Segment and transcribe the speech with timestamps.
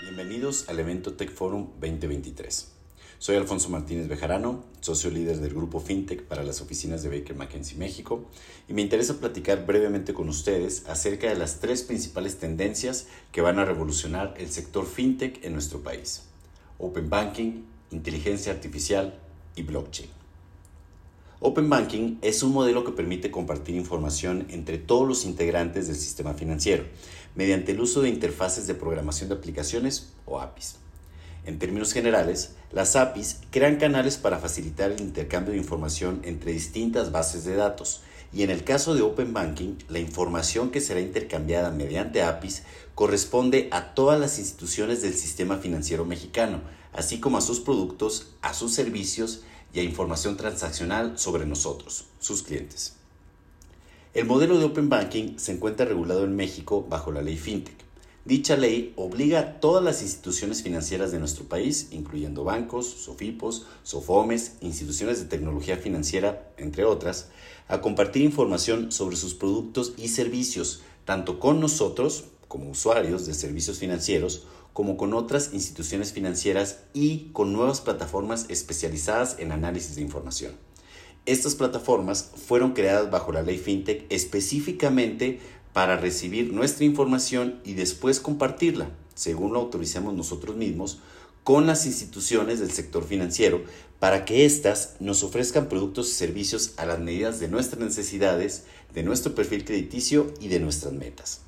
[0.00, 2.68] Bienvenidos al evento Tech Forum 2023.
[3.18, 7.76] Soy Alfonso Martínez Bejarano, socio líder del grupo FinTech para las oficinas de Baker McKenzie
[7.78, 8.26] México,
[8.68, 13.58] y me interesa platicar brevemente con ustedes acerca de las tres principales tendencias que van
[13.58, 16.22] a revolucionar el sector FinTech en nuestro país.
[16.78, 19.18] Open Banking, inteligencia artificial
[19.56, 20.19] y blockchain.
[21.42, 26.34] Open Banking es un modelo que permite compartir información entre todos los integrantes del sistema
[26.34, 26.84] financiero
[27.34, 30.76] mediante el uso de interfaces de programación de aplicaciones o APIs.
[31.46, 37.10] En términos generales, las APIs crean canales para facilitar el intercambio de información entre distintas
[37.10, 38.02] bases de datos
[38.34, 42.64] y en el caso de Open Banking, la información que será intercambiada mediante APIs
[42.94, 46.60] corresponde a todas las instituciones del sistema financiero mexicano,
[46.92, 52.42] así como a sus productos, a sus servicios y a información transaccional sobre nosotros, sus
[52.42, 52.94] clientes.
[54.12, 57.76] El modelo de Open Banking se encuentra regulado en México bajo la ley FinTech.
[58.24, 64.56] Dicha ley obliga a todas las instituciones financieras de nuestro país, incluyendo bancos, SOFIPOS, SOFOMES,
[64.60, 67.28] instituciones de tecnología financiera, entre otras,
[67.68, 73.78] a compartir información sobre sus productos y servicios, tanto con nosotros, como usuarios de servicios
[73.78, 80.54] financieros, como con otras instituciones financieras y con nuevas plataformas especializadas en análisis de información.
[81.26, 85.38] Estas plataformas fueron creadas bajo la ley FinTech específicamente
[85.72, 90.98] para recibir nuestra información y después compartirla, según lo autoricemos nosotros mismos,
[91.44, 93.62] con las instituciones del sector financiero
[94.00, 99.04] para que éstas nos ofrezcan productos y servicios a las medidas de nuestras necesidades, de
[99.04, 101.42] nuestro perfil crediticio y de nuestras metas.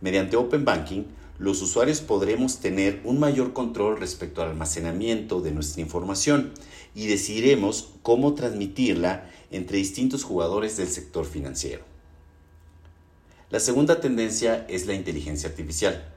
[0.00, 1.04] Mediante Open Banking,
[1.38, 6.52] los usuarios podremos tener un mayor control respecto al almacenamiento de nuestra información
[6.94, 11.84] y decidiremos cómo transmitirla entre distintos jugadores del sector financiero.
[13.50, 16.12] La segunda tendencia es la inteligencia artificial,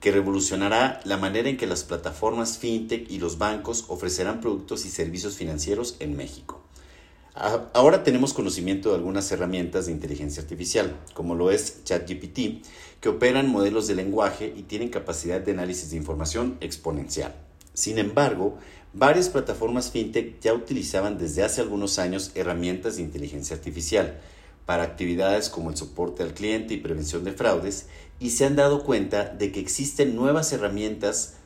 [0.00, 4.88] que revolucionará la manera en que las plataformas fintech y los bancos ofrecerán productos y
[4.88, 6.61] servicios financieros en México.
[7.34, 12.62] Ahora tenemos conocimiento de algunas herramientas de inteligencia artificial, como lo es ChatGPT,
[13.00, 17.34] que operan modelos de lenguaje y tienen capacidad de análisis de información exponencial.
[17.72, 18.58] Sin embargo,
[18.92, 24.20] varias plataformas fintech ya utilizaban desde hace algunos años herramientas de inteligencia artificial
[24.66, 27.86] para actividades como el soporte al cliente y prevención de fraudes
[28.20, 31.36] y se han dado cuenta de que existen nuevas herramientas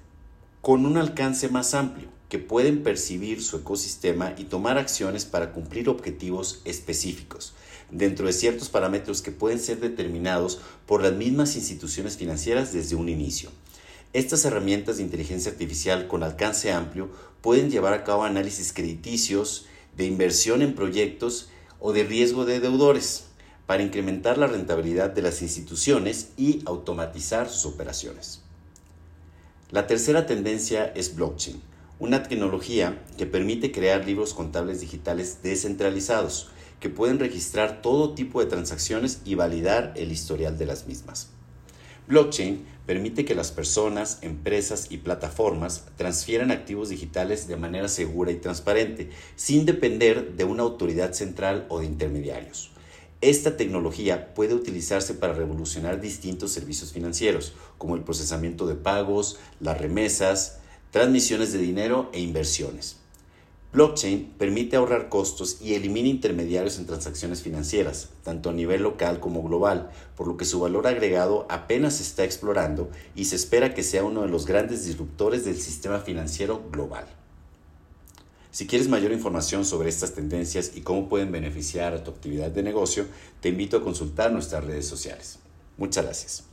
[0.63, 5.89] con un alcance más amplio que pueden percibir su ecosistema y tomar acciones para cumplir
[5.89, 7.55] objetivos específicos,
[7.91, 13.09] dentro de ciertos parámetros que pueden ser determinados por las mismas instituciones financieras desde un
[13.09, 13.51] inicio.
[14.13, 17.11] Estas herramientas de inteligencia artificial con alcance amplio
[17.43, 19.67] pueden llevar a cabo análisis crediticios,
[19.97, 21.49] de inversión en proyectos
[21.81, 23.25] o de riesgo de deudores
[23.67, 28.43] para incrementar la rentabilidad de las instituciones y automatizar sus operaciones.
[29.71, 31.61] La tercera tendencia es blockchain
[31.99, 38.47] una tecnología que permite crear libros contables digitales descentralizados que pueden registrar todo tipo de
[38.47, 41.31] transacciones y validar el historial de las mismas.
[42.07, 48.37] Blockchain permite que las personas, empresas y plataformas transfieran activos digitales de manera segura y
[48.37, 52.71] transparente, sin depender de una autoridad central o de intermediarios.
[53.23, 59.81] Esta tecnología puede utilizarse para revolucionar distintos servicios financieros, como el procesamiento de pagos, las
[59.81, 60.61] remesas,
[60.91, 62.97] transmisiones de dinero e inversiones.
[63.73, 69.43] Blockchain permite ahorrar costos y elimina intermediarios en transacciones financieras, tanto a nivel local como
[69.43, 73.83] global, por lo que su valor agregado apenas se está explorando y se espera que
[73.83, 77.07] sea uno de los grandes disruptores del sistema financiero global.
[78.51, 82.63] Si quieres mayor información sobre estas tendencias y cómo pueden beneficiar a tu actividad de
[82.63, 83.05] negocio,
[83.43, 85.39] te invito a consultar nuestras redes sociales.
[85.77, 86.45] Muchas gracias.